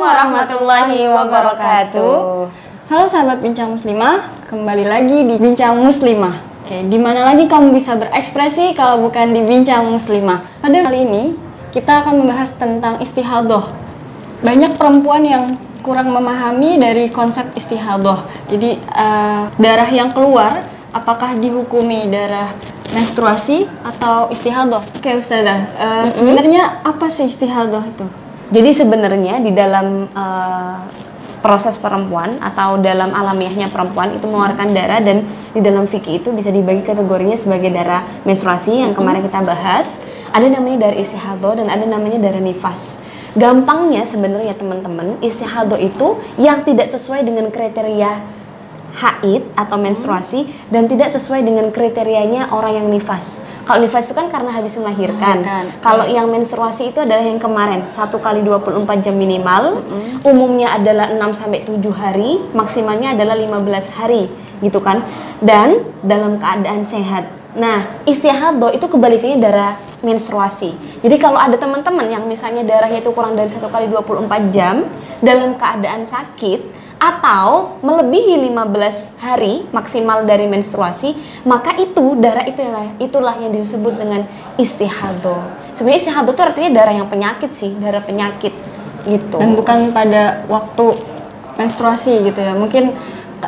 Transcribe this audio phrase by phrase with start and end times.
[0.00, 2.16] warahmatullahi wabarakatuh.
[2.88, 6.64] Halo sahabat Bincang Muslimah, kembali lagi di Bincang Muslimah.
[6.64, 10.40] Oke, di mana lagi kamu bisa berekspresi kalau bukan di Bincang Muslimah?
[10.64, 11.36] Pada kali ini
[11.68, 13.76] kita akan membahas tentang istihadoh.
[14.40, 15.52] Banyak perempuan yang
[15.84, 18.24] kurang memahami dari konsep istihadoh.
[18.48, 20.64] Jadi eh, darah yang keluar
[20.96, 22.56] apakah dihukumi darah
[22.96, 24.80] menstruasi atau istihadoh?
[24.96, 28.23] Oke Ustazah, eh, sebenarnya apa sih istihadoh itu?
[28.54, 30.76] Jadi sebenarnya di dalam eh,
[31.42, 36.54] proses perempuan atau dalam alamiahnya perempuan itu mengeluarkan darah dan di dalam fikih itu bisa
[36.54, 39.98] dibagi kategorinya sebagai darah menstruasi yang kemarin kita bahas.
[40.30, 43.02] Ada namanya darah istihadoh dan ada namanya darah nifas.
[43.34, 48.22] Gampangnya sebenarnya teman-teman, istihadoh itu yang tidak sesuai dengan kriteria
[48.94, 53.42] haid atau menstruasi dan tidak sesuai dengan kriterianya orang yang nifas.
[53.64, 55.40] Kalau nifas itu kan karena habis melahirkan.
[55.40, 55.64] Melahirkan.
[55.80, 59.80] Kalau yang menstruasi itu adalah yang kemarin, satu kali 24 jam minimal.
[60.20, 64.28] Umumnya adalah 6 sampai 7 hari, maksimalnya adalah 15 hari,
[64.60, 65.00] gitu kan.
[65.40, 67.24] Dan dalam keadaan sehat.
[67.56, 71.00] Nah, istihadoh itu kebalikannya darah menstruasi.
[71.00, 74.84] Jadi kalau ada teman-teman yang misalnya darahnya itu kurang dari satu kali 24 jam
[75.24, 81.12] dalam keadaan sakit atau melebihi 15 hari maksimal dari menstruasi,
[81.44, 84.24] maka itu darah itulah itulah yang disebut dengan
[84.56, 85.44] istihadoh.
[85.76, 88.56] Sebenarnya istihadoh itu artinya darah yang penyakit sih, darah penyakit
[89.04, 89.36] gitu.
[89.36, 90.96] Dan bukan pada waktu
[91.60, 92.56] menstruasi gitu ya.
[92.56, 92.96] Mungkin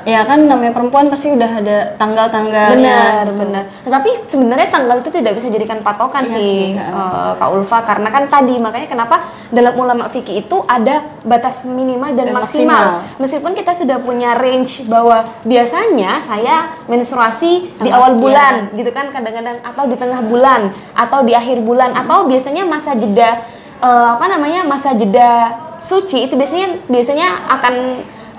[0.07, 3.27] ya kan namanya perempuan pasti udah ada tanggal-tanggalnya.
[3.27, 3.63] benar benar.
[3.83, 7.83] Tetapi sebenarnya tanggal itu tidak bisa jadikan patokan Iya sih sih, eh, kak Ulfa.
[7.83, 13.03] Karena kan tadi makanya kenapa dalam ulama fikih itu ada batas minimal dan, Dan maksimal.
[13.03, 13.19] maksimal.
[13.19, 19.11] meskipun kita sudah punya range bahwa biasanya saya menstruasi di awal bulan gitu kan.
[19.11, 21.91] Kadang-kadang atau di tengah bulan atau di akhir bulan.
[21.99, 23.43] Atau biasanya masa jeda
[23.83, 27.29] eh, apa namanya masa jeda suci itu biasanya biasanya
[27.59, 27.75] akan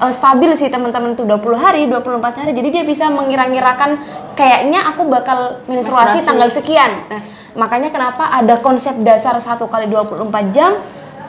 [0.01, 2.51] eh, stabil sih teman-teman tuh 20 hari, 24 hari.
[2.53, 4.01] Jadi dia bisa mengira-ngirakan
[4.37, 6.27] kayaknya aku bakal menstruasi, Menstruasi.
[6.27, 6.91] tanggal sekian.
[7.09, 7.21] Nah,
[7.57, 10.77] makanya kenapa ada konsep dasar 1 kali 24 jam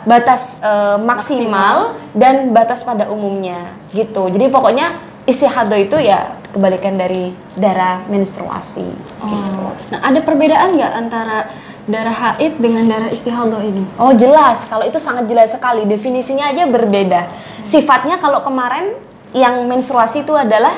[0.09, 4.33] batas eh, maksimal, dan batas pada umumnya gitu.
[4.33, 4.97] Jadi pokoknya
[5.29, 8.89] istihadoh itu ya kebalikan dari darah menstruasi.
[9.21, 9.77] Oh.
[9.93, 11.39] Nah, ada perbedaan nggak antara
[11.89, 13.85] darah haid dengan darah istihadoh ini?
[14.01, 15.85] Oh jelas, kalau itu sangat jelas sekali.
[15.85, 17.29] Definisinya aja berbeda.
[17.69, 18.97] Sifatnya kalau kemarin
[19.37, 20.73] yang menstruasi itu adalah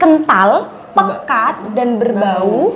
[0.00, 2.72] kental, pekat dan berbau.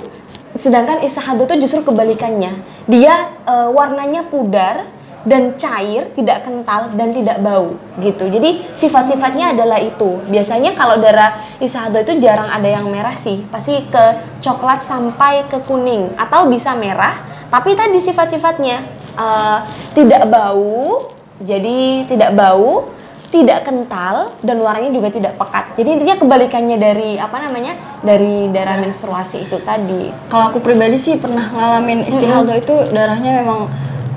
[0.61, 2.61] Sedangkan istihadah itu justru kebalikannya.
[2.85, 4.85] Dia eh, warnanya pudar
[5.25, 8.29] dan cair, tidak kental dan tidak bau gitu.
[8.29, 10.21] Jadi sifat-sifatnya adalah itu.
[10.29, 15.65] Biasanya kalau darah istihadah itu jarang ada yang merah sih, pasti ke coklat sampai ke
[15.65, 17.25] kuning atau bisa merah.
[17.49, 18.77] Tapi tadi sifat-sifatnya
[19.17, 19.57] eh,
[19.97, 21.09] tidak bau,
[21.41, 23.00] jadi tidak bau,
[23.31, 25.79] tidak kental dan warnanya juga tidak pekat.
[25.79, 27.73] Jadi intinya kebalikannya dari apa namanya?
[28.01, 30.09] dari darah menstruasi itu tadi.
[30.27, 33.69] Kalau aku pribadi sih pernah ngalamin istihadoh itu darahnya memang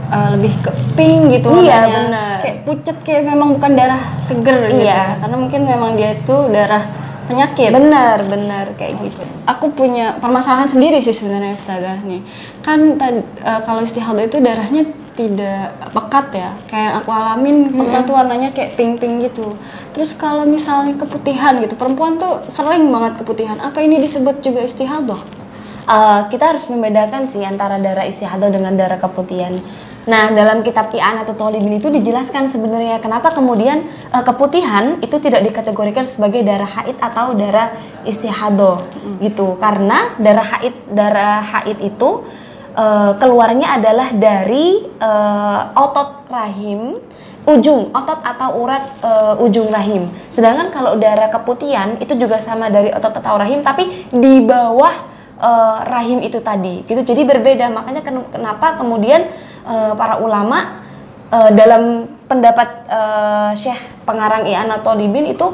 [0.08, 2.00] uh, lebih ke pink gitu Iya, warnanya.
[2.08, 2.24] benar.
[2.24, 4.88] Terus kayak pucet kayak memang bukan darah seger gitu.
[4.88, 5.20] Iya.
[5.20, 6.84] Karena mungkin memang dia itu darah
[7.28, 7.70] penyakit.
[7.76, 9.20] Benar, benar kayak gitu.
[9.44, 12.24] Aku punya permasalahan sendiri sih sebenarnya Ustazah nih.
[12.64, 16.50] Kan tad- uh, kalau istihadoh itu darahnya tidak pekat ya.
[16.66, 19.54] Kayak aku alamin pernah tuh warnanya kayak pink-pink gitu.
[19.94, 23.58] Terus kalau misalnya keputihan gitu, perempuan tuh sering banget keputihan.
[23.62, 25.44] Apa ini disebut juga istihadoh?
[25.84, 29.60] Eh, kita harus membedakan sih antara darah istihadah dengan darah keputihan.
[30.04, 35.44] Nah, dalam kitab Tian atau Tolibin itu dijelaskan sebenarnya kenapa kemudian eh, keputihan itu tidak
[35.44, 37.76] dikategorikan sebagai darah haid atau darah
[38.08, 38.80] istihadah
[39.20, 39.60] gitu.
[39.60, 42.24] Karena darah haid darah haid itu
[42.74, 46.98] eh, keluarnya adalah dari eh, otot rahim
[47.44, 50.08] ujung otot atau urat eh, ujung rahim.
[50.32, 54.94] Sedangkan kalau darah keputihan itu juga sama dari otot atau rahim tapi di bawah
[55.38, 56.82] eh, rahim itu tadi.
[56.88, 57.04] Gitu.
[57.04, 57.68] Jadi berbeda.
[57.68, 59.28] Makanya ken- kenapa kemudian
[59.68, 60.82] eh, para ulama
[61.28, 65.52] eh, dalam pendapat eh, Syekh pengarang I'an atau Libin itu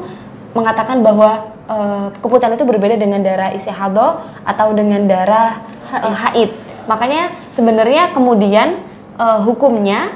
[0.55, 5.59] mengatakan bahwa eh, keputihan itu berbeda dengan darah istihadah atau dengan darah
[5.91, 8.81] eh, haid makanya sebenarnya kemudian
[9.17, 10.13] eh, hukumnya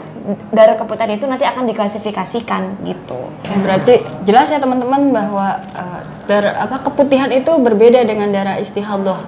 [0.50, 6.66] darah keputihan itu nanti akan diklasifikasikan gitu Ya, berarti jelas ya teman-teman bahwa eh, darah
[6.66, 9.22] apa keputihan itu berbeda dengan darah istihadah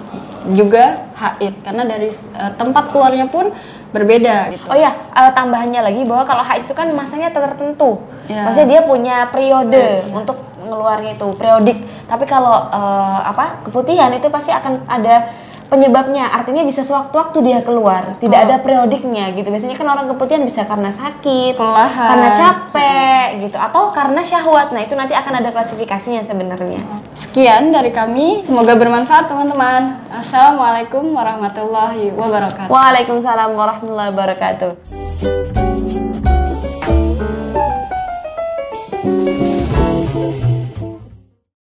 [0.47, 3.53] juga haid karena dari eh, tempat keluarnya pun
[3.87, 4.67] berbeda gitu.
[4.67, 8.01] Oh ya, eh, tambahannya lagi bahwa kalau haid itu kan masanya tertentu.
[8.27, 8.43] Ya.
[8.49, 10.11] Maksudnya dia punya periode Iya.
[10.11, 11.77] untuk ngeluarnya itu, periodik.
[12.09, 13.63] Tapi kalau eh, apa?
[13.63, 15.29] keputihan itu pasti akan ada
[15.67, 16.31] penyebabnya.
[16.31, 18.17] Artinya bisa sewaktu-waktu dia keluar.
[18.17, 19.47] Tidak Kalau- ada periodiknya gitu.
[19.51, 22.07] Biasanya kan orang keputihan bisa karena sakit Kelelahan.
[22.09, 24.71] karena capek gitu atau karena syahwat.
[24.71, 26.79] Nah itu nanti akan ada klasifikasinya sebenarnya.
[27.13, 29.99] Sekian dari kami, semoga bermanfaat teman-teman.
[30.09, 32.71] Assalamualaikum warahmatullahi wabarakatuh.
[32.71, 34.71] Waalaikumsalam warahmatullahi wabarakatuh